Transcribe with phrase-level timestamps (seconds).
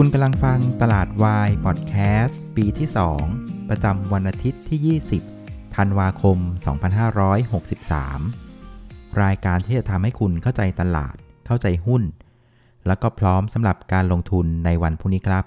[0.00, 2.88] คุณกำลังฟังตลาดวายพอดแคสต์ปีที่
[3.28, 4.98] 2 ประจำวันอาทิตย์ที่
[5.34, 6.38] 20 ธันวาคม
[8.38, 11.16] 2563 รายการที่จะทำให้คุณเข้าใจตลาด
[11.46, 12.02] เข้าใจหุ้น
[12.86, 15.44] แล้วก็พร้อมสำหรับการลงทุนในวันพรุ่งนี้ครับ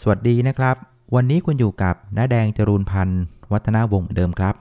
[0.00, 0.76] สวัสดีนะครับ
[1.14, 4.54] วันนี้คุณอยู่กับน้าแดงจรูนพันธ์วัฒนาวงศ์เดิมครับ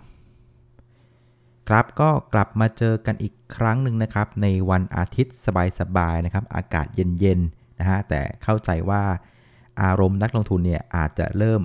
[1.69, 5.35] ครับก็กลับมาเจอกันอีกครั้งหนึ่งนะครับ ในวันอาทิตย์
[5.79, 9.03] สบายๆนะครับ อากาศเย็นๆ นะฮะแต่เข้าใจว่า
[9.81, 11.61] อารมณ์นักลงทุนเนี่ยอาจจะเริ่ม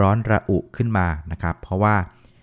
[0.00, 1.94] ร้อนระอุขึ้นมานะครับ เพราะว่า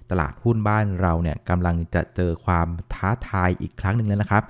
[0.09, 4.43] ตลาดหุ้นบ้านเราเนี่ยกำลังจะเจอความท้าทายอีกครั้งหนึ่งแล้วนะครับ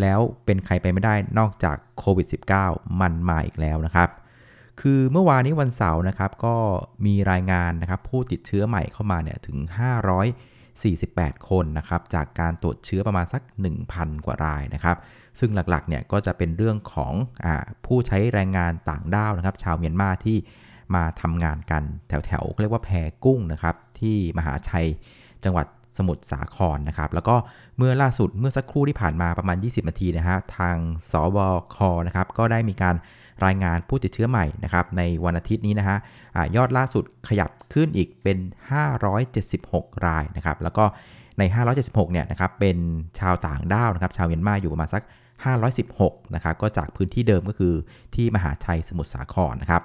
[0.00, 2.26] แล้วเป็นใครไปไม่ได้นอกจากโควิด
[2.64, 4.08] -19 มันมาอีกแล้วนะครับ
[4.80, 6.56] คือเมื่อวานนี้วันเสาร์นะครับ ก็
[7.06, 9.58] มีรายงานนะครับ ผู้ติดเชื้อใหม่เข้ามาเนี่ยถึง
[10.52, 13.42] 548 คนนะครับ จากการตรวจเชื้อประมาณสัก
[13.84, 14.96] 1,000 กว่ารายนะครับ
[15.38, 17.12] ซึ่งหลักๆเนี่ยก็จะเป็นเรื่องของ
[17.44, 17.46] อ
[17.86, 20.36] ผู้ใช้แรงงานต่างด้าวนะครับ ชาวเมียนมาที่
[20.94, 22.90] มาทำงานกันแถวๆเรียกว่าแพ
[23.24, 24.88] กุ้งนะครับ ที่มหาชัย
[25.44, 25.66] จังหวัด
[25.98, 27.36] สมุทรสาครนะครับ แล้วก็
[27.76, 30.76] เมื่อล่าสุดเมื่อสักครู่ที่ผ่านมาประมาณ 20 นาทีนะฮะทาง
[31.12, 31.38] สบ
[31.74, 32.96] คนะครับก็ได้มีการ
[33.44, 35.96] รายงานผู้ติดเชื้อใหม่นะครับในวันอาทิตย์นี้นะฮะ
[36.36, 38.38] อยอดล่าสุดขยับขึ้นอีกเป็น
[39.22, 40.84] 576 รายนะครับ แล้วก็
[41.38, 41.42] ใน
[41.78, 42.76] 576 เนี่ยนะครับ เป็น
[43.20, 45.02] ชาวต่างด้าวนะครับ ชาวเมียนมาอยู่ประมาณสัก
[45.68, 47.74] 516 นะครับ ก็จากพื้นที่เดิมก็คือ
[48.14, 49.82] ที่มหาชัยสมุทรสาครนะครับ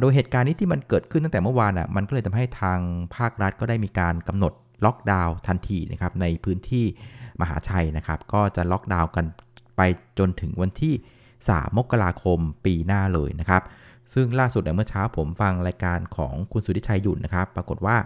[0.00, 2.78] โดยเหตุการณ์นี้ที่มันเกิดขึ้นตั้งแต่เมื่อวานอะ มันก็เลยทำให้ทาง
[3.16, 4.52] ภาครัฐก็ได้มีการกำหนด
[4.84, 6.84] ล็อกดาวน์ทันทีนะครับ ในพื้นที่
[7.40, 9.26] มหาชัยนะครับ ก็จะล็อกดาวน์กัน
[9.76, 9.80] ไป
[10.18, 10.94] จนถึงวันที่
[11.36, 13.62] 3 มกราคมปีหน้าเลยนะครับ
[14.14, 17.96] ซึ่งล่าสุดเมื่อเช้าผมฟังรายการของคุณสุริชัยหยุ่นนะครับ ปรากฏว่า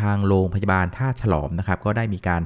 [0.00, 2.42] ทางโรงพยาบาลท่าฉลอมนะครับ ก็ได้มีการ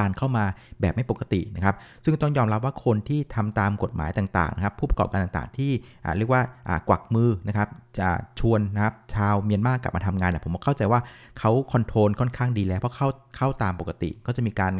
[0.00, 0.44] การเข้ามา
[0.80, 1.74] แบบไม่ปกตินะครับ
[2.04, 5.70] ซึ่งต้องยอมรับว่าคนที่ทำตามกฎหมายต่างๆนะครับผู้ประกอบการต่างๆ ที่
[6.16, 6.42] เรียกว่า
[6.88, 7.68] กวักมือนะครับ
[7.98, 11.00] จะชวนนะครับชาวเมียนมากลับมาทำงานเนี่ยผมเข้าใจว่า
[11.38, 14.72] เขาคอนโทรลค่อนข้างดีแล้ว เพราะเข้าเข้าตามปกติ ก็จะมีการ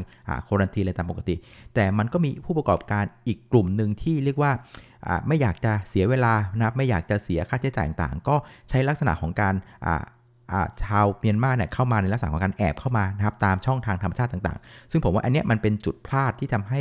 [0.44, 1.34] โครันทีอะไรตามปกติ
[1.74, 4.52] แต่มันก็มีผู้ประกอบการอีกกลุ่มหนึ่งที่เรียกว่า
[5.28, 8.34] ไม่อยากจะเสียเวลานะครับไม่อยากจะเสียค่าใช้จ่ายต่างๆ ก็
[8.68, 9.54] ใช้ลักษณะของการ
[10.84, 16.80] ชาวเมียนมาเนี่ยเข้ามาในลักษณะของการแอบเข้ามานะครับตามช่องทางธรรมชาติต่างๆ ซึ่งผมว่าอันนี้มันเป็นจุดพลาดที่ทำให้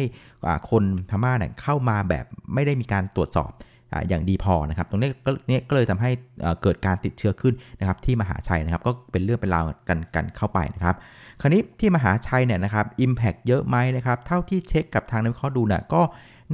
[0.69, 3.51] คนพม่าเนี่ยเข้ามาแบบไม่ได้มีการตรวจสอบ
[4.09, 6.12] อย่างดีพอนะครับ ตรงนี้ก็นี้ก็เลยทำให้
[6.62, 10.95] เกิดการติดเชื้อขึ้นนะครับที่มหาชัยนะครับก็เป็นเรื่องเป็นราวกันกันเข้าไปนะครับ
[11.41, 16.01] คราวนี้ที่มหาชัยเนี่ยนะครับอิมแพกเยอะไหมนะครับเท่าที่เช็คกับทางนักวิเคราะห์ดูเนี่ยก็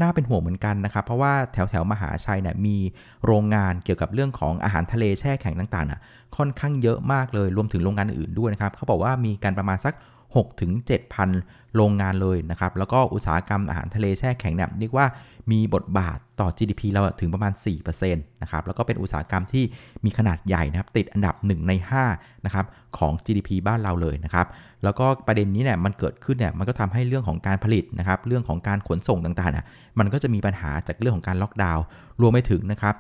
[0.02, 2.78] น่าเป็นห่วงเหมือนกันนะครับ เพราะว่าแถวแถวมหาชัยเนี่ยมี
[3.26, 6.00] โรงงานเกี่ยวกับเรื่องของอาหารทะเลแช่แข็งต่างๆน่ะ
[6.38, 9.94] ค่อนข้างเยอะมากเลยรวมถึงโรงงานอื่นด้วยนะครับเขาบอกว่ามีการประมาณสัก
[10.26, 10.72] 6ถึง
[11.24, 15.06] 7,000 โรงงานเลยนะครับแล้วก็อุตสาหกรรมอาหารทะเลแช่แข็งเนี่ยเรียกว่า
[15.52, 19.64] มีบทบาทต่อ GDP เราถึงประมาณ4%นะครับ แล้วก็เป็นอุตสาหกรรมที่
[20.06, 21.74] มีขนาดใหญ่นะครับ ติดอันดับ 1 ใน
[22.10, 22.66] 5นะครับ
[22.98, 24.48] ของ GDP บ้านเราเลยนะครับ
[24.84, 29.66] แล้วก็ประเด็นนี้เนี่ยมันเกิดขึ้นเนี่ยมันก็ทำให้เรื่องของการผลิตนะครับ เรื่องของการขนส่งต่างๆเนี่ย
[30.00, 31.84] มันก็จะมีปัญหาจากเรื่องของการล็อกดาวน์
[32.22, 32.96] รวมไปถึงนะครับ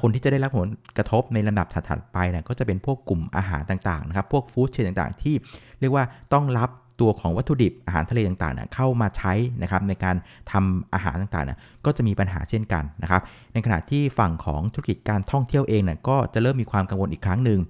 [0.00, 0.68] คนที่จะได้รับผล
[0.98, 5.34] กระทบในลำดับถัดๆไปเนี่ยก็จะเป็นพวกกลุ่มอาหารต่างๆนะครับ พวกฟู้ดเชนต่างๆ ที่
[5.80, 10.16] เรียกว่าต้องรับ ตัวของวัตถุดิบอาหารทะเลต่างๆเนี่ยเข้ามาใช้นะครับในการ
[10.52, 13.22] ทำอาหารต่างๆก็จะมีปัญหาเช่นกันนะครับ
[13.52, 17.60] ในขณะที่ฝั่งของธุรกิจการท่องเที่ยวเองก็จะเริ่มมีความกังวลอีกครั้งหนึ่ง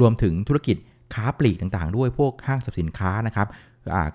[0.00, 0.76] รวมถึงธุรกิจ
[1.14, 3.48] ค้าปลีกต่างๆ ด้วยพวกห้างสรรพสินค้านะครับ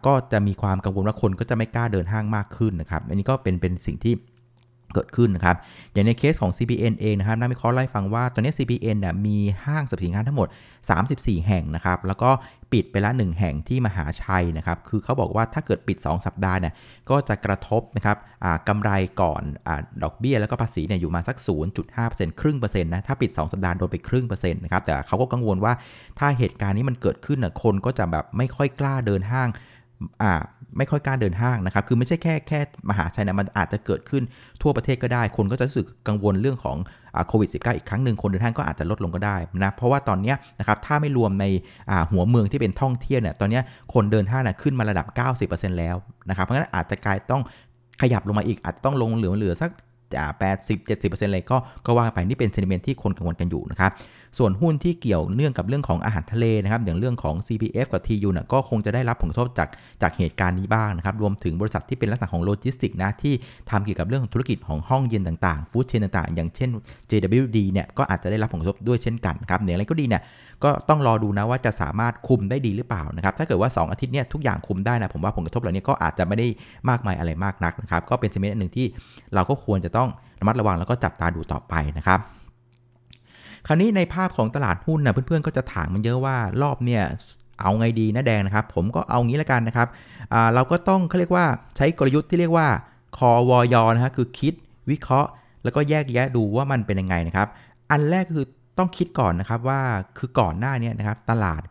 [0.06, 4.14] ก็จะมีความกังวลว่าคนก็จะไม่กล้าเดินห้างมากขึ้นนะครับ อันนี้ก็เป็นเป็นสิ่งที่
[4.94, 5.56] เกิดขึ้นนะครับ
[5.94, 10.48] อย่างในเคสของ CPN เองนะครับนักวิเคราะห์ไล่ฟังว่าตอนนี้ CPN เนี่ยมีห้างสรรพสินค้าทั้งหมด
[10.98, 12.30] 34 แห่งนะครับ แล้วก็
[12.74, 16.74] ปิดไปละ 1 แห่งที่มหาชัยนะครับ คือเขาบอกว่าถ้าเกิดปิด 2 สัปดาห์เนี่ย
[17.10, 18.18] ก็จะกระทบนะครับ
[18.68, 18.92] กำไร
[19.22, 19.69] ก่อนอ
[20.04, 21.38] ดอกเบี้ย แล้วก็ภาษีเนี่ยอยู่มาสัก
[21.89, 25.74] 0.5%ครึ่งเปอร์เซ็นต์นะ ถ้าปิด 2 สัปดาห์โดนไปครึ่งเปอร์เซ็นต์นะครับ แต่เขาก็กังวลว่า
[26.19, 29.50] ถ้าเหตุการณ์นี้มันเกิดขึ้นนะคนก็จะแบบไม่ค่อยกล้าเดินห้าง
[30.78, 32.60] ไม่ค่อยกล้าเดินห้างนะครับ คือไม่ใช่แค่แค่
[32.90, 34.24] มหาชัยนะมันอาจจะเกิดขึ้น
[34.62, 36.78] ทั่วประเทศก็ได้ คนก็จะรู้สึกกังวลเรื่องของ
[37.28, 41.46] โควิด -19 อีกครั้งหนึ่งคนเดินห้างก็อาจจะลดลงก็ได้นะ เพราะว่าตอนนี้นะครับถ้าไม่รวมใน
[42.12, 43.62] หัวเมืองที่เป็นท่องเที่ยวเนี่ย ตอนนี้
[43.94, 45.96] คนเดินห้างนะขึ้นมาระดับ 90%แล้ว
[46.30, 47.42] นะครับ เพราะฉะนั้นอาจจะกลายต้อง
[48.02, 49.72] ขยับลงมาอีกอาจจะต้องลงเหลือเหลือสัก
[50.21, 53.92] 80-70%เลยก็ก็ว่าไปนี่เป็นเซนิเมนที่คนกังวลกันอยู่นะครับ
[54.39, 59.69] ส่วนหุ้นที่เกี่ยวเนื่องกับเรื่องของอาหารทะเลนะครับอย่างเรื่องของ CPF กับ TU นะก็คงจะได้รับผลกระทบจาก
[60.01, 63.33] จากเหตุการณ์นี้บ้างนะครับรวมถึงบริษัทที่เป็นลักษณะของโลจิสติกนะที่
[63.69, 66.69] ทำเกี่ยวกับเรื่องของธุรกิจของห้องเย็นต่างๆฟู้ดเชนต่างๆ อย่างเช่น
[67.10, 70.21] JWD เนี่ยก็อาจจะได้รับผลกระทบด้วยเช่นกันครับอย่างไรก็ดีเนี่ย
[70.63, 76.48] ก็ต้องรอดูนะว่าจะสามารถคุมได้ดีหรือเปล่านะครับถ้าเกิดว่า 2 อาทิตย์เนี่ยทุกอย่างคุมได้นะผมว่าผลกระทบเหล่านี้ก็อาจจะไม่ได้
[76.89, 78.88] มากมายอะไรมากนักนะครับก็เป็นเซมิเนตหนึ่งที่
[79.36, 80.03] เราก็ควรจะต้อง
[80.40, 82.20] ระมัดระวังแล้วก็จับตาดูต่อไปนะครับ
[83.68, 87.04] คราวนี้ในภาพของตลาดหุ้นนะเพื่อนๆก็จะถามมันเยอะว่ารอบเนี่ย
[87.62, 89.88] เอาไงดีนะแดงนะครับ ผมก็เอางี้ล้วกันนะครับ
[90.54, 91.46] เราก็ต้องเขาเรียกว่า
[91.78, 92.68] ใช้กลยุทธ์ที่เรียกว่า
[93.18, 94.54] คอวอยนะฮะคือคิด
[94.92, 95.30] วิเคราะห์
[95.64, 97.48] แล้วก็แยกแยะดูว่ามันเป็นยังไงนะครับ
[97.92, 98.46] อันแรกคือ
[98.78, 99.82] ต้องคิดก่อนนะครับว่า
[100.18, 101.62] คือก่อนหน้านี้นะครับตลาด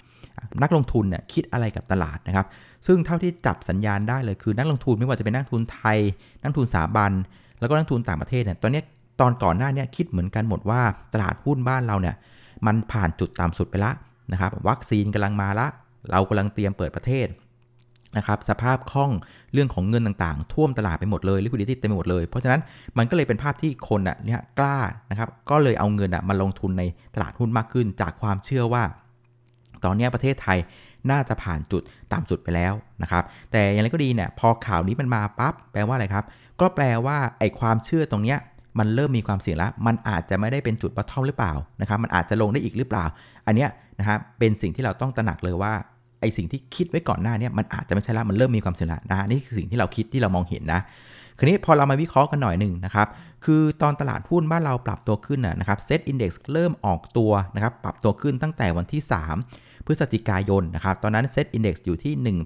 [0.63, 2.47] นักลงทุนเนี่ยคิดอะไรกับตลาดนะครับ
[2.87, 5.99] ซึ่งเท่าที่จับสัญญาณได้เลยคือนักลงทุนไม่ว่าจะเป็นนักทุนไทย
[6.43, 7.13] นักทุนสถาบัน
[7.63, 8.83] แล้วก็นักทุนต่างประเทศเนี่ยตอนนี้
[9.21, 10.83] ตอนก่อนหน้านี้คิดเหมือนกันหมดว่า
[11.15, 12.15] ตลาดหุ้นบ้านเราเนี่ย
[12.67, 13.93] มันผ่านจุดต่ำสุดไปละ
[14.33, 15.67] นะครับวัคซีนกำลังมาละ
[16.11, 17.27] เรากำลังเตรียมเปิดประเทศ
[18.17, 19.11] นะครับสภาพคล่อง
[19.53, 22.61] เรื่องของเงินต่างๆ ท่วมตลาดไปหมดเลยลิควิดิตี้เต็มไปหมดเลย เพราะฉะนั้น
[22.99, 24.79] มันก็เลยเป็นภาพที่คนอะเนี่ยกล้า
[25.11, 26.83] นะครับก็เลยเอาเงินอะมาลงทุนใน
[27.15, 28.83] ตลาดหุ้นมากขึ้น จากความเชื่อว่า
[29.85, 30.59] ตอนนี้ประเทศไทย
[31.11, 31.83] น่าจะผ่านจุด
[32.13, 32.73] ต่ำสุดไปแล้ว
[33.03, 36.25] นะครับแต่อย่างไรก็ดีเนี่ยพอข่าวนี้มันมาปั๊บแปลว่าอะไรครับ
[36.61, 38.39] ก็แปลว่าไอ้ความเชื่อตรงเนี้ย
[38.79, 43.05] มันเริ่มมีความเสี่ยงแล้ว มันอาจจะไม่ได้เป็นจุดบัตทอมหรือเปล่านะครับ มันอาจจะลงได้อีกหรือเปล่า
[43.47, 45.73] อันเนี้ยนะครับเป็นสิ่งที่เราต้องตระหนักเลยว่า
[46.21, 50.81] ไอสิ่งที่คิดไว้ก่อนหน้านี้มันอาจจะไม่ใช่แล้วมันเริ่มมีความเสี่ยงแล้วนะนี่คือสิ่งที่เราคิดที่เรามองเห็นนะ
[51.39, 53.09] คราวนี้พอเรามาวิเคราะห์กันหน่อยหนึ่งนะครับ
[53.45, 59.03] คือตอนตลาดหุ้นบ้านเราปรับตัวขึ้นนะครับเซ็ตอินดี x เริ่มออกตัวนะครับปรับตัวขึ้นตั้งแต่วันที่
[59.45, 62.37] 3 พฤศจิกายนนะครับ ตอนนั้นเซ็ตอินดี x อยู่ที่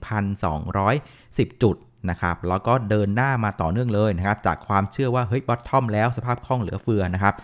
[0.70, 1.76] 1,210 จุด
[2.10, 7.34] นะครับแล้วก็เดินหน้ามาต่อเนื่องเลยนะครับจากความเชื่อว่าเฮ้ย bottom แล้วสภาพคล่องเหลือเฟือนะครับ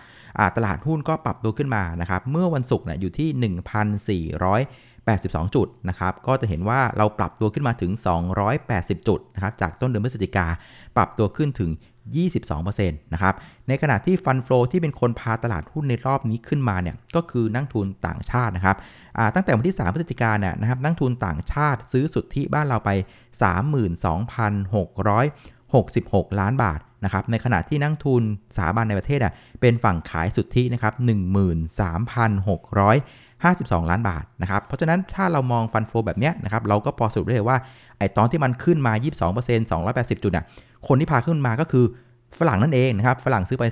[0.57, 3.29] ตลาดหุ้นก็ปรับตัวขึ้นมานะครับเมื่อวันศุกร์เนี่ยอยู่ที่
[4.31, 7.91] 1,482 จุดนะครับก็จะเห็นว่าเราปรับตัวขึ้นมาถึง
[8.49, 10.47] 280 จุดนะครับจากต้นเดือนพฤศจิกา
[10.95, 11.69] ปรับตัวขึ้นถึง
[12.11, 13.35] 22%นะครับ
[13.67, 18.77] ในขณะที่ฟันฟลอที่เป็นคนพาตลาดหุ้นในรอบนี้ขึ้นมาเนี่ยก็คือนักทุนต่างชาตินะครับ
[19.35, 22.89] ตั้งแต่วันที่ 3 พฤศจิกาเนี่ยนะครับนักทุนต่างชาติซื้อสุทธิบ้านเราไป
[25.29, 28.23] 32,666 ล้านบาทนะครับในขณะที่นักทุน
[28.55, 37.57] สถาบันในประเทศอะเป็นฝั่งขายสุทธินะครับ13,652 ล้านบาทนะครับเพราะฉะนั้นถ้าเรามองฟันโฟแบบเนี้ยนะครับเราก็พอสรุปได้เลยว่า
[37.97, 38.93] ไอ้ตอนที่มันขึ้นมา
[39.33, 40.45] 22% 280 จุดน่ะ
[40.87, 41.85] คนที่พาขึ้นมาก็คือ
[42.39, 43.65] ฝรั่งนั่นเองนะครับ ฝรั่งซื้อไป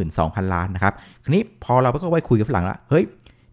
[0.00, 3.04] 32,000 ล้านนะครับ คราวนี้พอเราก็ไปคุยกับฝรั่งละเฮ้ย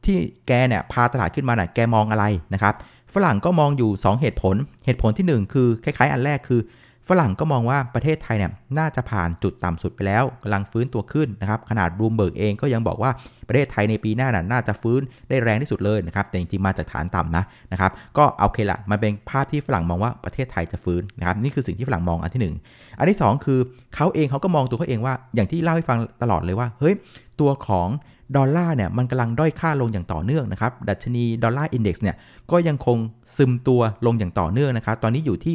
[0.05, 2.73] ที่แกเนี่ยพาตลาดขึ้นมาน่ะแกมองอะไรนะครับ
[3.13, 6.61] ฝรั่งก็มองอยู่ 2 เหตุผล เหตุผลที่ 1 คือคล้ายๆ อันแรกคือ
[7.09, 13.11] ฝรั่งก็มองว่าประเทศไทยเนี่ยน่าจะผ่านจุดต่ำสุดไปแล้วกำลังฟื้นตัวขึ้นนะครับขนาดบลูมเบิร์กเองก็ยังบอกว่า
[13.47, 23.59] ประเทศไทยในปีหน้าน่ะน่าจะฟื้นได้แรงที่สุดเลยนะครับแต่จริงๆมาจากฐานต่ำนะนะครับก็โอเคละมันเป็นภาพที่ฝรั่งมองว่าประเทศไทยจะฟื้นนะครับนี่คือสิ่งที่ฝรั่งมองอันที่ 1 อันที่ 2 คือ
[23.95, 26.93] เขาเองเขาก็มองตัวเขาเองว่าอย่างที่เล่าให้ฟังตลอดเลยว่าเฮ้ย
[27.41, 27.89] ตัวของ
[28.37, 32.15] ดอลลาร์เนี่ยมันกำลังด้อยค่าลงอย่างต่อเนื่องนะครับ ดัชนีดอลลาร์ index เนี่ย
[32.51, 32.97] ก็ยังคง
[33.35, 35.53] ซึมตัวลงอย่างต่อเนื่องนะครับ ตอนนี้อยู่ที่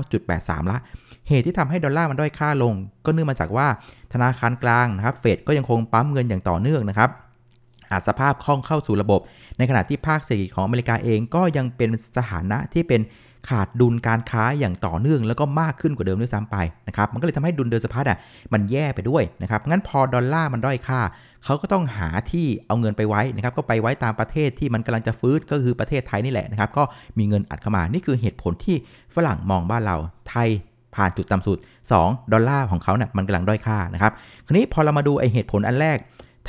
[0.00, 0.78] 89.83 ละ
[1.28, 3.66] เหตุที่ทำให้ดอลลาร์มันด้อยค่าลง ก็เนื่องมาจากว่า
[4.12, 7.10] ธนาคารกลางนะครับเฟดก็ยังคงปั๊มเงินอย่างต่อเนื่องนะครับ
[7.90, 9.20] อาจสภาพคล่องเข้าสู่ระบบ
[9.58, 13.00] ในขณะที่ภาคเศรษฐกิจของอเมริกาเองก็ยังเป็นสถานะที่เป็น
[13.48, 16.56] ขาดดุลการค้าอย่างต่อเนื่องแล้วก็มากขึ้นกว่าเดิมด้วยซ้ำไป
[16.88, 18.18] นะครับมันก็เลยทำให้ดุลเดินสะพัดอะ
[18.52, 21.00] มันแย่ไปด้วยนะครับงั้นพอดอลลาร์มันด้อยค่า
[21.44, 26.82] เขาก็ต้องหาที่เอาเงินไปไว้นะครับก็ไปไว้ตามประเทศที่มันกำลังจะฟื้นก็คือประเทศไทยนี่แหละนะครับก็
[27.18, 28.76] มีเงินอัดเข้ามานี่คือเหตุผลที่
[29.14, 29.96] ฝรั่งมองบ้านเรา
[30.30, 30.48] ไทย
[30.94, 31.58] ผ่านจุดต่ำสุด
[31.94, 34.12] 2 ดอลลาร์ของเขาเนี่ยมันกำลังด้อยค่านะครับ
[34.46, 35.98] คราวนี้พอเรามาดูไอเหตุผลอันแรก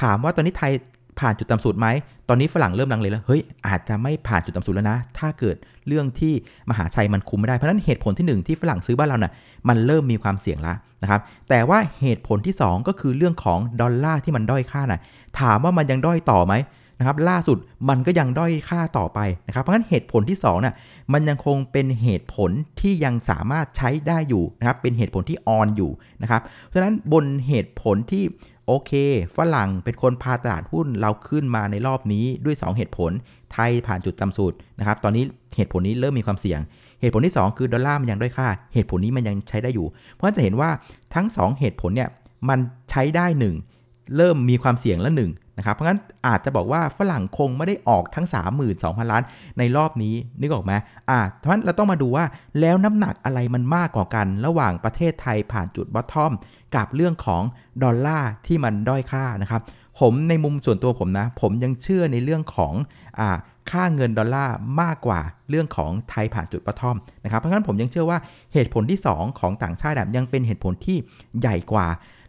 [0.01, 0.71] ถามว่าตอนนี้ไทย
[1.19, 1.87] ผ่านจุดต่ำสุดไหม
[2.29, 5.55] ตอนนี้ฝรั่งเริ่มลังเลแล้ว เฮ้ย อาจจะไม่ผ่านจุดต่ำสุดแล้วนะ ถ้าเกิด
[5.87, 6.33] เรื่องที่
[6.69, 9.31] มหาชัยมันคุมไม่ได้ เพราะนั้นเหตุผลที่ 1 ที่ฝรั่งซื้อบ้านเราเนะ่ย
[9.67, 15.01] มันเริ่มมีความเสี่ยงแล้วนะครับ แต่ว่าเหตุผลที่ 2 ก็คือเรื่องของดอลลาร์ที่มันด้อยค่านะ่ะ
[15.39, 16.53] ถามว่ามันยังด้อยต่อไหม
[16.99, 17.57] นะครับล่าสุด
[17.89, 20.75] มันก็ยังด้อยค่าต่อไปนะครับ เพราะฉะนั้นเหตุผลที่2น่ะ
[21.13, 28.23] มันยังคงเป็นเหตุผลที่ยังสามารถใช้ได้อยู่นะครับ เป็นเหตุผลที่ออนอยู่นะครับ เพราะฉะนั้นบนเหตุผลที่
[28.69, 28.91] โอเค
[29.37, 33.11] ฝรั่งเป็นคนพาตลาดหุ้นเราขึ้นมาในรอบนี้ด้วย 2 เหตุผล
[33.53, 35.23] ไทยผ่านจุดต่ำสุดนะครับ ตอนนี้
[35.55, 36.59] เหตุผลนี้เริ่มมีความเสี่ยง
[37.01, 40.69] เหตุผลที่ 2 คือดอลลาร์มันยังด้อยค่า เหตุผลนี้มันยังใช้ได้อยู่ เพราะจะเห็นว่า
[41.15, 42.09] ทั้ง 2 เหตุผลเนี่ย
[42.49, 42.59] มัน
[42.91, 43.25] ใช้ได้
[43.69, 48.27] 1 เริ่มมีความเสี่ยงละหนึ่ง นะครับเพราะงั้นอาจจะบอกว่าฝรั่งคงไม่ได้ออกทั้ง
[48.69, 49.23] 32,000 ล้าน
[49.57, 50.73] ในรอบนี้นึกออกไหม
[51.09, 52.25] อ่าเพราะฉะนั้นเราต้องมาดูว่า
[52.59, 56.31] แล้วน้ำหนักอะไรมันมากกว่ากัน ระหว่างประเทศไทยผ่านจุดบอททอม
[56.75, 57.43] กับเรื่องของ
[57.83, 59.61] ดอลลาร์ที่มันด้อยค่านะครับ
[59.99, 62.73] ผมในมุมส่วนตัวผมนะ ผมยังเชื่อในเรื่องของ
[63.19, 63.37] อ่า
[63.71, 68.17] ค่าเงินดอลลาร์มากกว่าเรื่องของไทยผ่านจุดปะทอมนะครับ เพราะฉะนั้นผมยังเชื่อว่า
[68.53, 70.97] เหตุผลที่ 2 ของต่างชาติยังเป็นเหตุผลที่
[71.39, 71.87] ใหญ่กว่า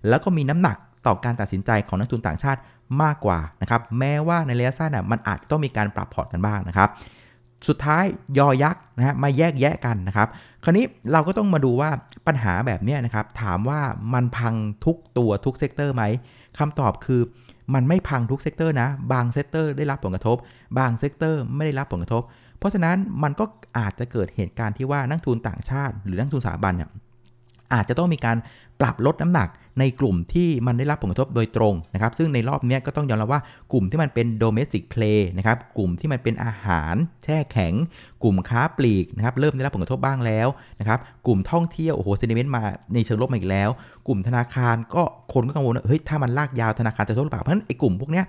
[0.08, 2.60] แล้วก็มีน้ำหนักต่อการตัดสินใจของนักลงทุนต่างชาติ
[3.02, 6.88] มากกว่านะครับแม้ว่าในระยะสั้นมันอาจจะต้องมีการปรับพอร์ตกันบ้างนะครับ
[7.68, 8.04] สุดท้าย
[8.38, 10.28] ยอยักษ์นะฮะมาแยกแยะกันนะครับ
[10.64, 11.90] คราวนี้เราก็ต้องมาดูว่า
[12.26, 13.80] ปัญหาแบบนี้นะครับ ถามว่า
[14.14, 14.54] มันพัง
[14.84, 16.04] ทุกตัวทุก sector ไหม
[16.58, 17.20] คำตอบคือ
[17.74, 20.36] มันไม่พังทุก sector นะ บาง sector ได้รับผลกระทบ
[20.78, 22.22] บาง sector ไม่ได้รับผลกระทบ
[22.58, 23.44] เพราะฉะนั้นมันก็
[23.78, 26.90] อาจจะเกิดเหตุการณ์ที่ว่านักทุนต่างชาติ หรือนักทุนสถาบันเนี่ย
[27.72, 28.36] อาจจะต้องมีการ
[28.80, 29.48] ปรับลดน้ำหนัก
[29.78, 33.40] ในกลุ่มที่มันได้รับผลกระทบโดยตรงนะครับ ซึ่งในรอบนี้ก็ต้องยอมรับว่า
[33.72, 36.94] กลุ่มที่มันเป็น domestic play นะครับ กลุ่มที่มันเป็นอาหาร
[37.24, 37.74] แช่แข็ง
[38.22, 40.48] กลุ่มค้าปลีกนะครับ เริ่มได้รับผลกระทบบ้างแล้ว
[40.80, 42.62] นะครับ กลุ่มท่องเที่ยว โอ้โหเซนิเมนต์มา
[42.94, 43.70] ในเชิงลบมาอีกแล้ว
[44.06, 48.22] กลุ่มธนาคารก็คนก็กังวลว่าเฮ้ย ถ้ามันลากยาวธนาคารจะทบหรือเปล่า เพราะฉะนั้นไอ้กลุ่มพวกนี้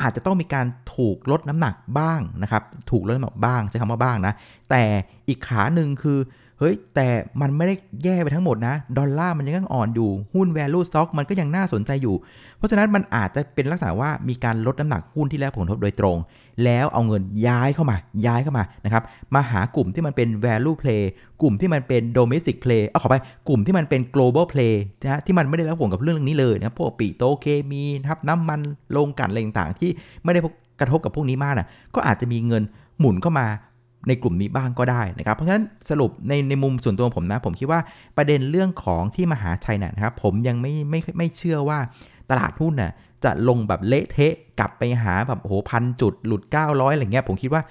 [0.00, 4.34] อาจจะต้องมีการถูกลดน้ำหนักบ้างนะครับ ถูกลดน้ำหนักบ้างใช้คำว่าบ้างนะ
[4.70, 4.82] แต่
[5.28, 6.18] อีกขาหนึ่งคือ
[6.64, 7.08] ฮ้ย แต่
[7.40, 12.16] มันไม่ได้แย่ไปทั้งหมดนะ ดอลลาร์มันยังอ่อนอยู่ หุ้น value stock มันก็ยังน่าสนใจอยู่
[12.58, 16.16] เพราะฉะนั้นมันอาจจะเป็นลักษณะว่ามีการลดน้ำหนักหุ้นที่แล้วผลกระทบโดยตรง
[16.64, 19.02] แล้วเอาเงินย้ายเข้ามา ย้ายเข้ามานะครับ
[19.34, 21.02] มาหากลุ่มที่มันเป็น value play
[21.42, 23.16] กลุ่มที่มันเป็น domestic play เอาขอไป
[23.48, 28.60] กลุ่มที่มันเป็น global play นะที่มันไม่ได้รับผลกับเรื่องนี้เลยนะพวกปีโตเคมีนะครับน้ำมัน
[28.96, 29.90] ลงกันอะไรต่างๆ ที่
[30.24, 30.40] ไม่ได้
[30.80, 32.62] กระทบกับพวกนี้มากนะก็อาจจะมีเงิน
[33.00, 33.46] หมุนเข้ามา
[34.08, 37.80] ในกลุ่มนี้บ้างก็ได้นะครับ เพราะฉะนั้นสรุปในในมุมส่วนตัวผมนะ ผมคิดว่า
[38.16, 41.78] ประเด็นเรื่องของที่มหาชัยนะครับ ผมยังไม่ไม่ไม่เชื่อว่า
[42.30, 42.92] ตลาดหุ้นน่ะ
[43.24, 47.62] จะลงแบบเละเทะกลับไปหาแบบโอ้โหพันจุดหลุด 900อะไรเงี้ยผมคิดว่า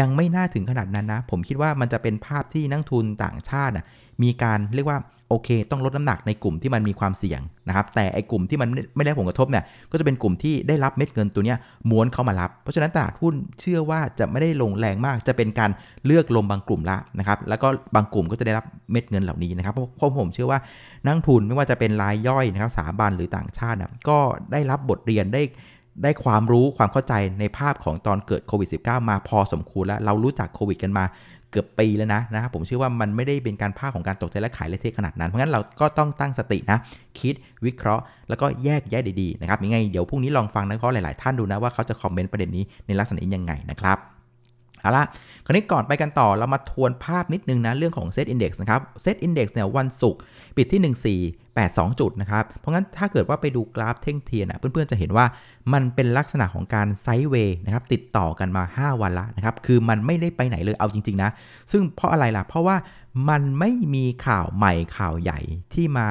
[0.00, 3.84] ยังไม่น่าถึงขนาดนั้นนะ ผมคิดว่ามันจะเป็นภาพที่นักทุนต่างชาติน่ะ
[4.22, 11.54] มีการเรียกว่า โอเค ต้องลดน้ำหนักในกลุ่มที่มันมีความเสี่ยงนะครับแต่ไอ้กลุ่มที่มันไม่ได้ผลกระทบเนี่ยก็จะเป็นกลุ่มที่ได้รับเม็ดเงินตัวนี้
[11.90, 15.70] ม้วนเข้ามารับ เพราะฉะนั้นตลาดหุ้นเชื่อว่าจะไม่ได้ลงแรงมาก จะเป็นการ
[16.06, 20.58] เลือกลมบางกลุ่มละนะครับแล้วก็บางกลุ่มก็จะได้รับเม็ดเงินเหล่านี้นะครับเพราะผมเชื่อว่า
[21.04, 24.18] นักทุนไม่ว่าจะเป็นรายย่อยนะครับสถาบันหรือต่างชาตินะก็
[24.52, 25.42] ได้รับบทเรียนได้
[26.04, 31.04] ได้ความรู้ความเข้าใจในภาพของตอนเกิดโควิด -19 มาพอสมควรแล้ว เรารู้จักโควิดกันมา
[31.50, 36.78] เกือบปีแล้วนะนะครับผมเชื่อว่ามันไม่ได้เป็นการภาคของการตกใจและขายเละเทะขนาดนั้น เพราะงั้นเราก็ต้องตั้งสตินะ
[37.20, 37.34] คิด
[37.66, 44.15] วิเคราะห์ แล้วก็แยกแยะดีๆนะครับยังไงเดี๋ยวพรุ่งนี้ลองฟังนักวิเคราะห์หลาย ๆ ท่านดูนะว่าเขาจะ comment ประเด็นนี้ในลักษณะนี้ยังไงนะครับ
[44.86, 45.06] เอาละ
[45.44, 50.20] คราวนี้ก่อนไปกันต่อเรามาทวนภาพนิดนึงนะ เรื่องของเซตอินดี x นะครับเซตอินดี x เนี่ยวันศุกร์
[50.56, 50.80] ปิดที่
[51.34, 55.26] 1482 จุดนะครับ เพราะงั้นถ้าเกิดว่าไปดูกราฟแท่งเทียนเพื่อนๆจะเห็นว่า
[55.72, 61.30] มันเป็นลักษณะของการ sideway นะครับติดต่อกันมา 5 วันละนะครับ คือมันไม่ได้ไปไหนเลยเอาจริง ๆ นะ
[61.72, 62.76] ซึ่งเพราะอะไรล่ะ เพราะว่า
[63.28, 65.38] มันไม่มีข่าวใหม่ข่าวใหญ่
[65.74, 66.06] ที่มา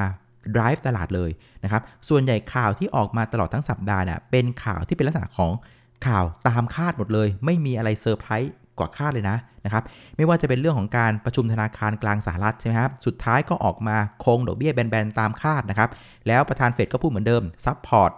[0.54, 1.30] drive ตลาดเลย
[1.64, 5.52] นะครับ ส่วนใหญ่ข่าวที่ออกมาตลอดทั้งสัปดาห์เนี่ยเป็นข่าวที่เป็นลักษณะของ
[6.06, 9.82] ข่าวตามคาดหมดเลย ไม่มีอะไรเซอร์ไพรส์ กว่าคาดเลยนะนะครับ
[10.16, 15.90] ไม่ว่าจะเป็นเรื่องของการประชุมธนาคารกลางสหรัฐใช่ไหมครับสุดท้ายก็ออกมาคงดอกเบี้ยแบนๆตามคาดนะครับ
[16.26, 18.12] แล้วประธานเฟดก็พูดเหมือนเดิม support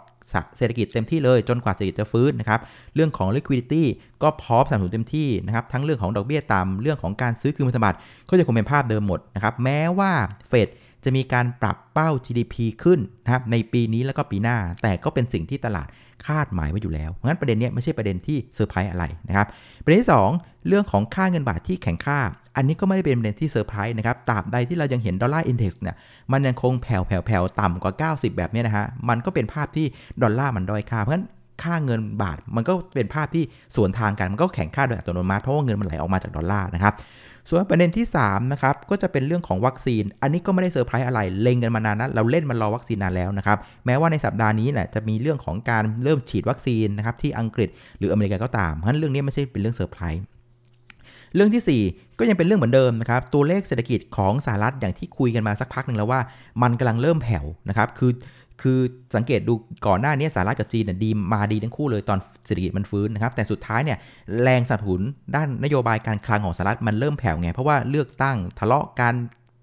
[0.56, 2.60] เศรษฐกิจเต็มที่เลยจนกว่าเศรษฐกิจจะฟื้นนะครับ
[2.94, 3.82] เรื่องของ liquidity
[4.22, 7.98] ก็พร้อมสนับสนุนเต็มที่นะครับ ทั้งเรื่องของดอกเบี้ยต่ำเรื่องของการซื้อคืนพันธบัตร
[8.28, 10.12] ก็จะคงเป็นภาพเดิมหมดนะครับ แม้ว่า
[10.48, 10.68] เฟด
[11.04, 15.88] จะมีการปรับเป้า GDP ขึ้นนะครับในปีนี้แล้วก็ปีหน้า แต่ก็เป็นสิ่งที่ตลาด
[16.26, 19.46] คาดหมายไว้อยู่แล้วเพราะงั้นประเด็นนี้ไม่ใช่ประเด็นที่เซอร์ไพรส์อะไรนะครับ
[19.84, 22.18] ประเด็นที่ 2 เรื่องของค่าเงินบาทที่แข็งค่า
[22.56, 25.96] อันนี้ก็ไม่ได้เป็นประเด็นที่เซอร์ไพรส์นะครับตราบใดที่เรายังเห็นดอลลาร์ index เนี่ย
[26.32, 29.86] มันยังคงแผ่วแผ่วแผ่วต่ำกว่า 90 แบบนี้นะฮะมันก็เป็นภาพที่
[30.22, 31.26] ดอลลาร์มันด้อยค่าเพราะฉะนั้น
[31.62, 33.44] ค่าเงินบาท มันก็เป็นภาพที่
[33.76, 36.94] สวนทางกันมันก็แข็งค่าโดยอัตโนมัติเพราะว่าเงินมันไหลออกมาจากดอลลาร์นะครับ
[37.50, 50.24] ส่วนประเด็นที่3นะครับก็จะเป็นเรื่องของวัคซีน อันนี้ก็ไม่ได้เซอร์ไพรส์อะไรเล็งกันมานานนะเราเล่นมันรอวัคซีนนานแล้วนะครับแม้ว่าในสัปดาห์นี้แหละจะมีเรื่องของการเริ่มฉีดวัคซีนนะครับที่อังกฤษหรืออเมริกาก็ตามเพราะฉะนั้นเรื่องนี้ไม่ใช่เป็นเรื่องเซอร์ไพรส์
[51.34, 56.20] เรื่องที่ 4 ก็ยังเป็นเรื่องเหมือนเดิมนะครับ ตัวเลขเศรษฐกิจของสหรัฐอย่างที่คุยกันมาสักพักหนึ่งแล้วว่า
[56.62, 58.10] มันกำลังเริ่มแผ่วนะครับ คือ
[58.62, 58.78] คือ
[59.16, 59.54] สังเกตดู
[59.86, 63.98] ก่อนหน้านี้สหรัฐกับจีนดีมาดีทั้งคู่เลยตอนเศรษฐกิจมันฟื้นนะครับ แต่สุดท้ายเนี่ย
[64.42, 65.02] แรงสนับสนุน
[65.34, 69.14] ด้านนโยบายการคลังของสหรัฐมันเริ่มแผ่วไง เพราะว่าเลือกตั้งทะเลาะกัน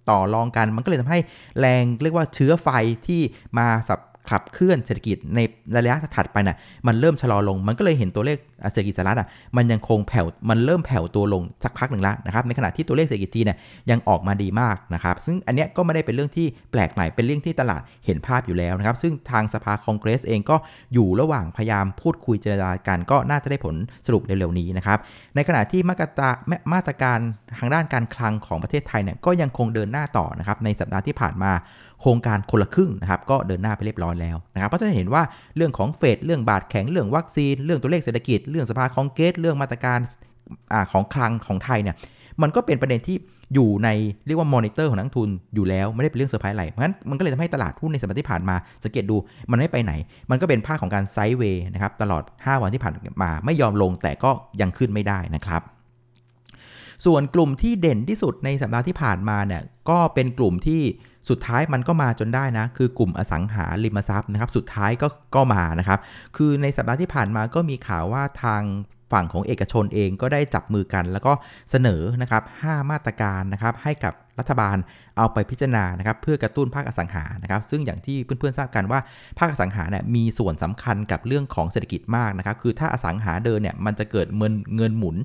[0.10, 1.20] ต่อรองกัน มันก็เลยทำให้
[1.60, 2.70] แรงเรียกว่าเชื้อไฟ
[3.08, 3.22] ที่
[3.58, 4.00] มาสับ
[4.30, 5.40] ขับเคลื่อนเศรษฐกิจใน
[5.76, 8.38] ระยะถัดไปน่ะมันเริ่มชะลอลง มันก็เลยเห็นตัวเลข
[8.72, 9.28] เศรษฐกิจสหรัฐอะ
[9.58, 13.58] มันยังคงแผ่วมันเริ่มแผ่วตัวลงสักพักหนึ่งแล้วนะครับในขณะที่ตัวเลขเศรษฐกิจจีนเนี่ย
[13.92, 20.56] ยังออกมาดีมากนะครับซึ่งอันเนี้ยก็ไม่ได้เป็นเรื่องที่แปลกใหม่เป็นเรื่องที่ตลาดเห็นภาพอยู่แล้วนะครับซึ่งทางสภาคองเกรสเองก็
[20.94, 25.00] อยู่ระหว่างพยายามพูดคุยเจรจากันก็น่าจะได้ผลสรุปเร็วๆนี้นะครับ
[25.36, 26.36] ในขณะที่มาตรการ
[26.74, 27.20] มาตรการ
[27.60, 31.52] ทางด้านการคลังของประเทศไทยเนี่ยก็ยังคงเดินหน้าต่อนะครับในสัปดาห์ที่ผ่านมา
[32.02, 35.24] โครงการคนละครึ่งนะครับก็เดินหน้าไปเรียบร้อยแล้วนะครับก็จะฉะนั้นเห็นว่า
[35.56, 40.00] เรื่องของเฟดเรื่องบาทแข็งเรื่องวัคซีน เรื่องตัวเลขเศรษฐกิจ เรื่องสภาคองเกสเรื่องมาตรการ
[40.74, 41.96] อของคลังของไทยเนี่ย
[42.42, 43.18] มันก็เป็นประเด็นที่
[43.54, 43.90] อยู่ใน
[44.28, 49.16] เรียกว่ามอนิเตอร์ของนักลงทุนอยู่แล้วไม่ได้เป็นเรื่องเซอร์ไพรส์อะไรเพราะฉะนั้นมันก็เลยทำให้ตลาดหุ้นในสัปดาห์ที่ผ่านมาสังเกตดู
[49.52, 49.94] มันไม่ไปไหน
[50.30, 55.62] มันก็เป็นภาพของการ sideway นะครับตลอด 5 วันที่ผ่านมาไม่ยอมลงแต่ก็ยังขึ้นไม่ได้นะครับ
[57.06, 60.82] ส่วนกลุ่มที่เด่นที่สุดในสัปดาห์ที่ผ่านมาเนี่ยก็เป็นกลุ่มที่
[61.30, 66.00] สุดท้ายมันก็มาจนได้นะ คือกลุ่มอสังหาริมทรัพย์นะครับ สุดท้ายก็ก็มานะครับ
[66.36, 68.64] คือในสัปดาห์ที่ผ่านมาก็มีข่าวว่าทาง
[69.14, 71.34] ฝั่งของเอกชนเองก็ได้จับมือกัน แล้วก็
[71.72, 74.78] เสนอนะครับ 5 มาตรการนะครับให้กับรัฐบาล
[75.18, 79.00] เอาไปพิจารณานะครับเพื่อกระตุ้นภาคอสังหานะครับ ซึ่งอย่างที่เพื่อนๆทราบกันว่า
[79.40, 85.16] ภาคอสังหาเนี่ยมีส่วนสำคัญกับเรื่องของเศรษฐกิจมากนะครับ คือถ้าอสังหาเดินเนี่ยมันจะเกิดเงินเงินหมุน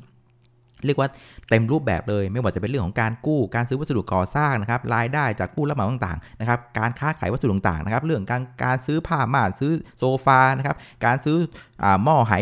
[0.87, 1.09] เรียกว่า
[1.51, 11.39] เต็มรูปแบบเลย ไม่ว่าจะเป็นเรื่องของการกู้การซื้อวัสดุก่อสร้างนะครับรายได้จากผู้รับเหมาต่างๆนะครับการค้าขายวัสดุต่างๆนะครับเรื่องการการซื้อผ้าม่านซื้อโซฟานะครับการซื้อ
[11.83, 12.35] อหม้อไห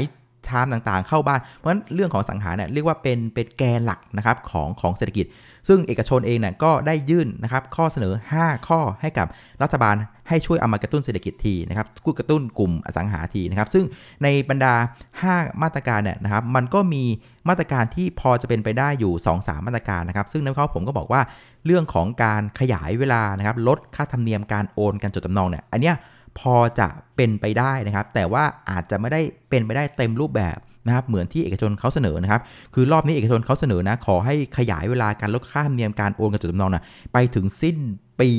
[0.47, 5.27] ชามต่างๆ เข้าบ้าน เพราะฉะนั้นเรื่องของสังหารเนี่ยเรียกว่าเป็นเป็นแกนหลักนะครับของของเศรษฐกิจ
[5.69, 9.27] ซึ่งเอกชนเองเนี่ยก็ได้ยื่นนะครับข้อเสนอ 5 ข้อให้กับ
[9.63, 9.95] รัฐบาล
[10.29, 13.85] ให้ช่วยเอามากระตุ้นเศรษฐกิจทีนะครับกูกระตุ้นกลุ่มอสังหาทีนะครับ ซึ่ง
[14.23, 14.75] ในบรรดา
[15.23, 17.05] 5 มาตรการเนี่ยนะครับ มันก็มี
[17.49, 21.21] มาตรการที่พอจะเป็นไปได้อยู่ 2-3 มาตรการนะครับ ซึ่งในข้อผมก็บอกว่า
[21.67, 25.95] เรื่องของการขยายเวลานะครับ ลดค่าธรรมเนียมการโอนการจดจำนองเนี่ย อันเนี้ย
[26.39, 32.41] พอจะเป็นไปได้นะครับ แต่ว่าอาจจะไม่ได้เป็นไปได้เต็มรูปแบบนะครับเหมือนที่เอกชนเขาเสนอนะครับ
[32.75, 37.77] คือรอบนี้เอกชนเขาเสนอนะ ขอให้ขยายเวลาการลดค่าธรรมเนียมการโอนกระจุดจำนองนะไปถึงสิ้น
[38.21, 38.31] ปี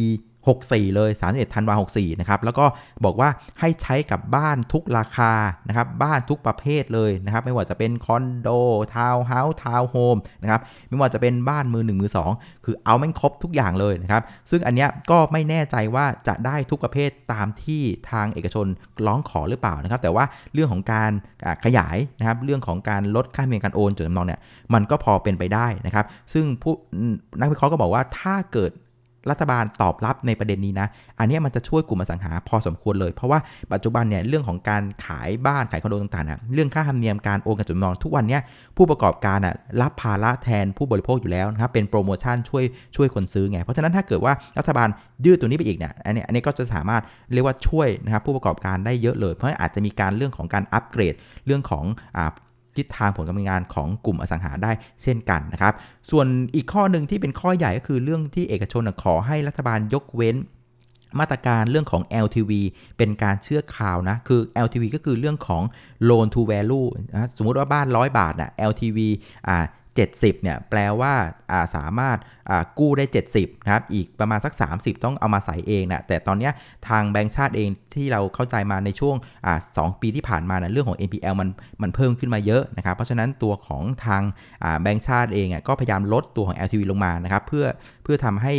[0.57, 2.65] 64 เลย 31ธันวา64 นะครับ แล้วก็
[3.05, 5.31] บอกว่าให้ใช้กับบ้านทุกราคา
[5.67, 8.49] นะครับ บ้านทุกประเภทเลยนะครับ ไม่ว่าจะเป็นคอนโด
[8.95, 17.81] ทาวน์เฮาส์ ทาวน์โฮม นะครับ ไม่ว่าจะเป็นบ้านมือ 1 มือ 2 คือเอาแม่งครบทุกอย่างเลยนะครับ ซึ่งอันเนี้ยก็ไม่แน่ใจว่าจะได้ทุกประเภทตามที่
[18.11, 18.67] ทางเอกชน
[19.05, 21.11] ร้องขอหรือเปล่านะครับ แต่ว่าเรื่องของการ
[21.65, 24.39] ขยายนะครับ เรื่องของการลดค่าเมียการโอนจดจำนองเนี่ย
[24.73, 26.73] มันก็พอเป็นไปได้นะครับ ซึ่งผู้
[27.39, 28.71] นักวิเคราะห์ก็บอกว่าถ้าเกิด
[29.29, 30.87] รัฐบาลตอบรับในประเด็นนี้นะ
[31.19, 33.39] อันนี้มันจะช่วยกลุ่มอสังหาพอสมควรเลย เพราะว่า
[33.73, 38.39] ปัจจุบันเนี่ยเรื่องของการขายบ้านขายคอนโดต่างๆนะเรื่องค่าธรรมเนียมการโอนกันจำนองทุกวันนี้
[38.77, 42.63] ผู้ประกอบการอะรับภาระแทนผู้บริโภคอยู่แล้วนะครับเป็นโปรโมชั่นช่วย
[42.95, 44.89] ช่วยคนซื้อไง เพราะฉะนั้นถ้าเกิดว่ารัฐบาล
[45.25, 47.03] ยืดตัวนี้ไปอีกเนี่ยอันนี้อันนี้ก็จะสามารถ
[47.33, 51.13] เรียกว่าช่วยนะครับผู้ประกอบการได้เยอะเลย เพราะอาจจะมีการเรื่องของการอัปเกรด
[51.45, 51.85] เรื่องของ
[52.17, 52.31] อ่า
[52.77, 54.71] ทิศทางผลการงานของกลุ่มอสังหาได้
[55.03, 55.73] เช่นกันนะครับ
[56.11, 60.37] ส่วนอีกข้อหนึ่งที่เป็นข้อใหญ่ก็คือเรื่องที่เอกชนขอให้รัฐบาลยกเว้น
[61.19, 62.51] มาตรการเรื่องของ LTV
[62.97, 65.63] เป็นการเชื่อข่าวนะ คือ LTV ก็คือเรื่องของ
[66.09, 68.99] loan to value นะ สมมุติว่าบ้าน 100 บาทนะ LTV
[69.47, 69.57] อ่า
[70.07, 72.17] 70เนี่ยแปลว่าาสามารถ
[72.79, 76.49] กู้ได้ 70นะครับอีกประมาณสัก 30 ต้องเอามาใส่เองนะแต่ตอนนี้
[76.87, 79.15] ทางแบงก์ชาติเองที่เราเข้าใจมาในช่วง
[79.77, 81.49] สองปีที่ผ่านมานะเรื่องของ NPL มัน
[81.81, 84.23] มันเพิ่มขึ้นมาเยอะนะครับเพราะฉะนั้นตัวของทาง
[84.81, 87.65] แบงก์ชาติเองก็พยายามลดตัวของ LTV ลงมานะครับเพื่อ
[88.03, 88.53] เพื่อทำให้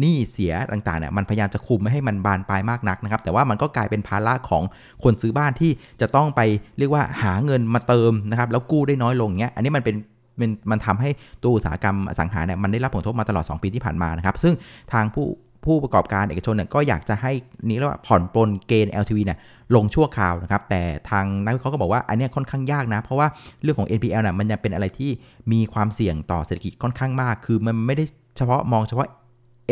[0.00, 4.62] หนี้เสียต่างๆเนี่ยมันพยายามจะคุมไม่ให้มันบานปลายมากนักนะครับแต่ว่ามันก็กลายเป็นภาระของ
[5.04, 6.40] คนซื้อบ้านที่จะต้องไป
[6.78, 9.96] เรียกว่าหาเงินมาเติมนะครับแล้วกู้ได้น้อยลงเงี้ยอันนี้มันเป็น
[10.40, 11.10] มันมันทำให้
[11.42, 14.54] ตัวอุตสาหกรรมสังหาเนี่ยมันได้รับผลกระทบมาตลอด 2 ปีที่ผ่านมานะครับ ซึ่ง
[14.92, 15.26] ทางผู้
[15.66, 17.32] ผู้ประกอบการเอกชนเนี่ยก็อยากจะให้
[17.68, 19.38] นี้เรียกว่าผ่อนปลนเกณฑ์ LTV เนี่ย
[19.74, 23.28] ลงชั่วคราวนะครับแต่ทางนักวิเคราะห์ก็บอกว่าอันนี้ค่อนข้างยากนะ เพราะว่า
[23.62, 25.10] เรื่องของ NPL น่ะมันยังเป็นอะไรที่
[25.52, 28.04] มีความเสี่ยงต่อเศรษฐกิจค่อนข้างมาก คือมันไม่ได้
[28.36, 29.08] เฉพาะมองเฉพาะ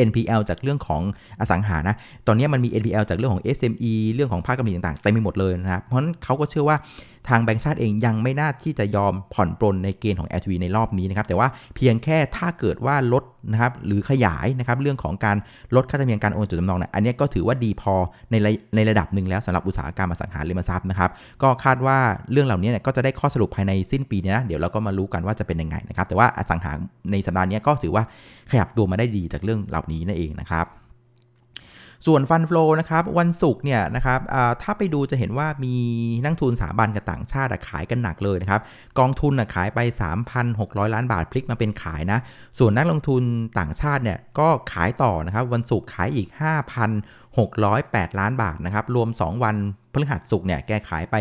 [0.09, 1.03] NPL จากเรื่องของ
[1.41, 6.77] อสังหานะ ตอนนี้มันมี NPL จากเรื่องของ SME เรื่องของภาคการผลิตต่างๆเต็ไมไปหมดเลยนะครับ เพราะฉะนั้นเขาก็เชื่อว่า
[7.29, 15.37] ทางแบงก์ชาติเองยังไม่น่าที่จะยอมผ่อนปลนในเกณฑ์ของ LTV ในรอบนี้นะครับแต่ว่าเพียงแค่ถ้าเกิดว่าลดนะครับหรือขยายนะครับเรื่องของการ
[15.77, 17.95] ลดค่าธรรมเนียมการโอนจดจำนองเนี่ยอันนี้ก็ถือว่าดีพอ
[18.31, 18.35] ใน
[18.75, 21.11] ในระดับหนึ่งแล้วสำหรับอุตสาหกรรมอสังหาริมทรัพย์นะครับ
[21.43, 21.99] ก็คาดว่า
[22.33, 26.73] เรื่องเหล่านี้เนี่ยก็จะได้ข้อสรุปภายในสิ้นปีนี้นะเดี๋ยวเราก็มารู้กันว่าจะเป็นยังไงนะครับแต่ว่าอสังหา
[27.11, 28.05] ในสัปดาห์นี้ก็ถือว่า
[28.51, 30.67] ขยับตัวมาได้ดีจากเรื่องเหล่านี้นั่นเองนะครับ
[32.07, 34.21] ส่วนฟันฟลอนะครับวันศุกร์เนี่ยนะครับ
[34.63, 35.75] ถ้าไปดูจะเห็นว่ามี
[36.25, 38.61] นักทุนสถาบันกับต่างชาติขายกันหนักเลยนะครับ
[38.99, 39.79] กองทุนขายไป
[40.37, 42.19] 3,600 ล้านบาทพลิกมาเป็นขายนะ
[42.59, 43.23] ส่วนนักลงทุน
[43.59, 46.29] ต่างชาติเนี่ยก็ขายต่อนะครับวันศุกร์ขายอีก
[47.05, 49.57] 5,608 ล้านบาทนะครับรวม 2 วัน
[49.93, 51.17] พฤหัสศุกร์เนี่ยแกขายไป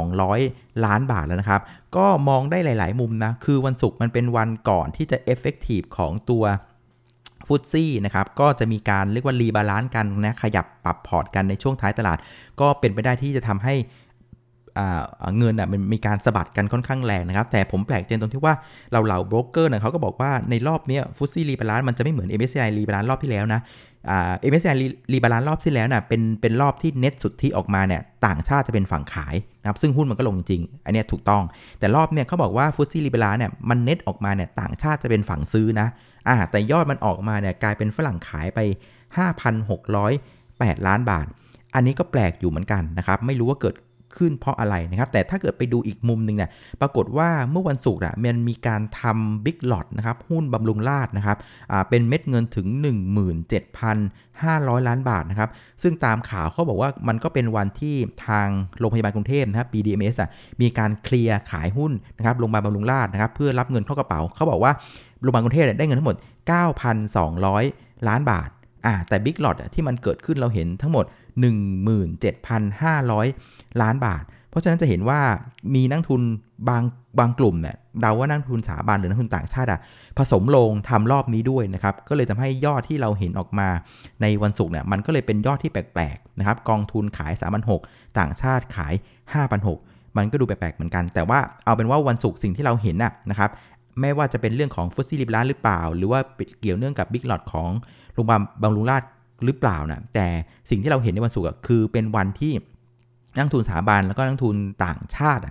[0.00, 1.60] 8,200 ล้านบาทแล้วนะครับ
[1.96, 6.44] ก็มองได้หลาย ๆ มุมนะ คือวันศุกร์มันเป็นวันก่อนที่จะ effective ของตัว
[7.52, 12.18] FTSE นะครับก็จะมีการเรียกว่า rebalance กันนะขยับปรับพอร์ตกันในช่วงท้ายตลาด
[12.60, 13.74] ก็เป็นไปได้ที่จะทำให้
[15.38, 18.54] เงินอะมันมีการสะบัดกันค่อนข้างแรงนะครับ แต่ผมแปลกใจตรงที่ว่า
[18.92, 23.60] เราเหล่าโบรกเกอร์เนี่ยเขาก็บอกว่าในรอบนี้ FTSE rebalance มันจะไม่เหมือน MSCI รีบาลานซ์รอบที่แล้วนะ
[24.06, 31.42] MSC rebalance รอบที่แล้วน่ะเป็นเป็นรอบที่เน็ตสุดที่ออกมาเนี่ยต่างชาติจะเป็นฝั่งขายนะครับซึ่งหุ้นมันก็ลงจริง อันนี้ถูกต้อง
[31.78, 35.88] แต่รอบเนี่ยเขาบอกว่า FTSE rebalance เนี่ยมันเน็ตออกมาเนี่ยต่างชาติจะเป็นฝั่งซื้อนะ
[36.28, 38.58] อ่าแต่ยอดมันออกมาเนี่ยกลายเป็นฝรั่งขายไป
[39.68, 41.26] 5,608 ล้านบาท
[41.74, 43.74] อันนี้ก็แปลกอยู่เหมือนกันนะครับไม่รู้ว่าเกิด
[44.16, 51.36] ขึ้นเพราะอะไรนะครับ แต่ถ้าเกิดไปดูอีกมุมหนึ่งเนี่ยปรากฏว่าเมื่อวันศุกร์อะมันมีการทำ big lot นะครับหุ้นบำรุงราษฎร์นะครับ
[51.72, 52.66] อ่าเป็นเม็ดเงินถึง
[53.56, 55.50] 17,500 ล้านบาทนะครับ
[55.82, 57.94] ซึ่งตามข่าวเขาบอกว่ามันก็เป็นวันที่
[58.28, 64.72] ทางโรงพยาบาลกรุงเทพนะครับ BDMS อะมีการเคลียร์ขายหุ้นนะครับโรงพยาบาลบำรุงราชนะครับเพื่อรับเงินเข้ากระเป๋าเขาบอกว่า
[65.22, 66.16] โรงพยาบาลกรุงเทพได้เงินทั้งหมด
[67.12, 68.50] 9,200 ล้านบาท
[68.86, 71.04] อ่าแต่บิ๊กหลอดที่มันเกิดขึ้นเราเห็นทั้งหมด
[72.20, 75.20] 17,500 ล้านบาท เพราะฉะนั้นจะเห็นว่า
[75.74, 76.22] มีนักทุน
[76.68, 76.82] บาง
[77.18, 79.80] บางกลุ่มเนี่ยเดาว่านักทุนสถาบันหรือนักทุนต่างชาติอะ
[80.18, 83.68] ผสมลงทำรอบนี้ด้วยนะครับ ก็เลยทำให้ยอดที่เราเห็นออกมา
[84.22, 88.94] ในวันศุกร์เนี่ยมันก็เลยเป็นยอดที่แปลกๆนะครับกองทุนขาย3 6 0 0ต่างชาติขาย
[89.56, 93.50] 5,600มันก็ดูแปลกๆเหมือนกัน แต่ว่าเอาเป็นว่าวันศุกร์สิ่งที่เราเห็นน่ะนะครับ
[94.00, 96.20] ไม่ว่าจะเป็นเรื่องของฟุตซี่ลิบลานหรือเปล่า หรือว่า
[96.60, 97.70] เกี่ยวเนื่องกับบิ๊กหลอดของ
[98.14, 99.02] โรงพยาบาลบางรุงราช
[99.44, 100.26] หรือเปล่านะแต่
[100.70, 102.52] สิ่งที่เราเห็นในวันศุกร์คือเป็นวันที่
[103.34, 105.42] นักทุนสถาบันแล้วก็นักทุนต่างชาติ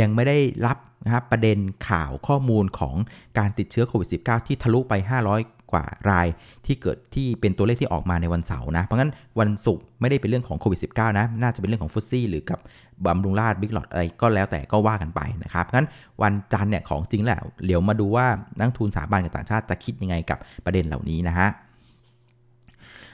[0.00, 2.94] ยังไม่ได้รับนะครับประเด็นข่าวข้อมูลของ
[3.38, 4.94] การติดเชื้อโควิด -19 ที่ทะลุไป
[5.32, 6.28] 500 กว่าราย
[6.66, 12.58] ที่เกิดที่เป็นตัวเลขที่ออกมาในวันเสาร์นะ เพราะงั้นวันศุกร์ไม่ได้เป็นเรื่องของโควิด -19 นะ น่าจะเป็นเรื่องของฟุตซี่หรือกับ
[13.06, 15.88] บำรุงราชบิ๊กหลอดอะไรก็แล้วแต่ก็ว่ากันไปนะครับงั้น
[16.22, 18.26] วันจันทร์เนี่ยของจริงแหละเดี๋ยวมาดูว่า
[18.58, 21.48] นักทุนสถาบันกับต่างชาติจะคิดยังไงกับประเด็นเหล่านี้นะฮะ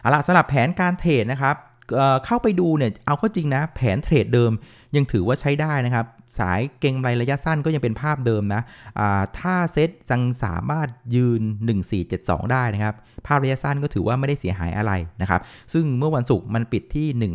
[0.00, 1.56] เอาละสำหรับแผนการเทรดนะครับ
[2.24, 4.52] เข้าไปดูเนี่ยเอาก็จริงนะ แผนเทรดเดิม
[4.96, 6.06] ยังถือว่าใช้ได้นะครับ
[6.38, 8.62] สายเก่งไรระยะสั้นก็ยังเป็นภาพเดิมนะ
[9.38, 11.42] ถ้าเซตจังสามารถยืน
[11.96, 12.94] 1472 ได้นะครับ
[13.26, 15.40] ภาพระยะสั้นก็ถือว่าไม่ได้เสียหายอะไรนะครับ
[15.72, 17.32] ซึ่งเมื่อวันศุกร์มันปิดที่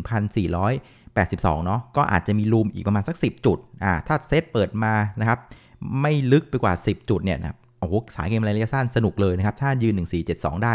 [0.54, 5.38] 1,482 เนาะก็อาจจะมีรูมอีกประมาณสัก 10 จุดอ่าถ้าเซตเปิดมานะครับ
[6.00, 9.94] ไม่ลึกไปกว่า 10 จุดเนี่ยนะโอ้โหสายเกมระยะสั้นสนุกเลยนะครับ ถ้ายืน
[10.28, 10.74] 1472 ได้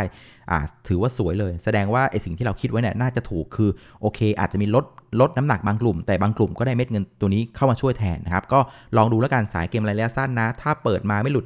[0.52, 3.70] อ่าถือว่าสวยเลย แสดงว่าไอสิ่งที่เราคิดไว้เนี่ยน่าจะถูกคือ
[4.02, 4.86] โอเค อาจจะมีลด
[5.20, 8.60] ลดน้ำหนักบางกลุ่ม แต่บางกลุ่มก็ได้เม็ดเงินตัวนี้เข้ามาช่วยแทนนะครับ ก็
[8.98, 11.46] ลองดูแล้วกันสายเกมระยะสั้นนะ ถ้าเปิดมาไม่หลุด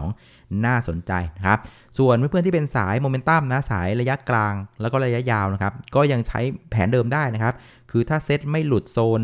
[0.00, 1.58] 1472 น่าสนใจนะครับ
[1.98, 7.54] ส่วนเพื่อนๆที่เป็นสายโมเมนตัมนะสายระยะกลางแล้วก็ระยะยาวนะครับ ก็ยังใช้แผนเดิมได้นะครับ
[7.90, 9.20] คือถ้าเซตไม่หลุดโซน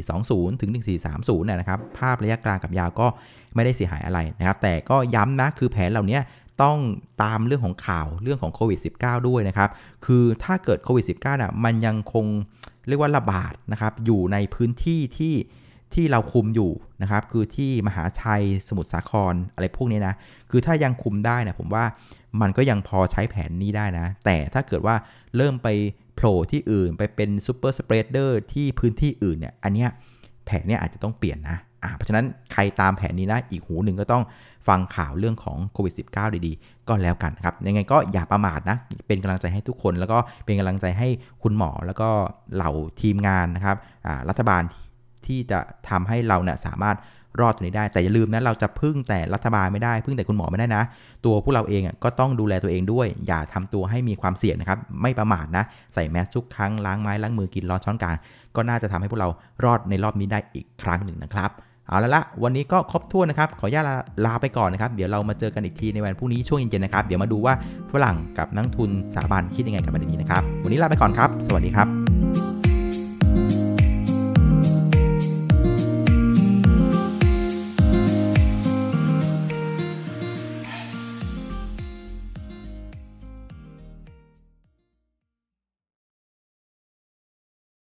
[0.00, 0.70] 1420 ถึง
[1.10, 3.06] 1430นะครับ ภาพระยะกลางกับยาวก็
[3.54, 6.18] ไม่ได้เสียหายอะไรนะครับ แต่ก็ย้ำนะคือแผนเหล่านี้
[6.62, 6.78] ต้อง
[7.22, 9.70] ตามเรื่องของข่าวเรื่องของโควิด -19 ด้วยนะครับ
[10.06, 12.26] คือถ้าเกิดโควิด -19 น่ะมันยังคง
[12.88, 15.34] เรียกว่าระบาดนะครับอยู่ในพื้นที่ที่
[15.94, 20.14] ที่เราคุมอยู่นะครับคือที่มหาชัยสมุทรสาครอะไรพวกนี้นะ
[20.50, 21.84] คือถ้ายังคุมได้นะผมว่า
[22.40, 24.96] มันก็ยังพอใช้แผนนี้ได้นะ แต่ถ้าเกิดว่า
[25.36, 25.68] เริ่มไป
[26.14, 29.90] โผล่ที่อื่นไปเป็น super spreader ที่พื้นที่อื่นเนี่ยอันเนี้ย
[30.46, 34.22] แผนเนี้ยอาจจะต้องเปลี่ยนนะ อ่าเพราะฉะนั้นใครตามแผนนี้นะ อีกหูหนึ่งก็ต้อง
[34.68, 41.08] ฟังข่าวเรื่องของโควิด -19 ดีๆ ก็แล้วกันครับ ยังไงก็อย่าประมาทนะ เป็นกำลังใจให้ทุกคน แล้วก็เป็นกำลังใจให้
[41.42, 42.08] คุณหมอ แล้วก็
[42.54, 43.76] เหล่าทีมงานนะครับ
[44.28, 44.62] รัฐบาล
[45.26, 46.96] ที่จะทำให้เราเนี่ยสามารถ
[47.40, 50.82] รอดตรงนี้ได้ แต่อย่าลืมนะ เราจะพึ่งแต่รัฐบาลไม่ได้ พึ่งแต่คุณหมอไม่ได้นะ
[51.24, 55.64] ตัวพวกเราเองก็ต้องดูแลตัวเองด้วย อย่าทำตัวให้มีความเสี่ยงนะครับ ไม่ประมาทนะ
[55.94, 58.16] ใส่แมสทุกครั้ง ล้างไม้ล้างมือกินร้อนช้อนกลาง
[58.56, 59.28] ก็น่าจะทำให้พวกเรา
[59.64, 61.50] รอดในรอบนี้ได้อีกครั้งหนึ่งนะครับ
[61.92, 67.54] เอาละละวันนี้ก็ครบถ้วนนะครับ ขออนุญาตลาลาไปก่อนนะครับ เดี๋ยวเรามาเจอกันอีกทีในวันพรุ่งนี้ช่วงเย็นๆนะครับ เดี๋ยวมาดูว่า
[67.92, 72.01] ฝรั่งกับนักทุนสถาบันคิดยังไงกับประเด็นนี้นะครับ วันนี้ลาไปก่อนครับ สวัสดีครับ